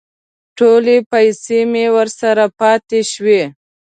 [0.57, 3.41] ټولې پیسې مې ورسره پاتې شوې.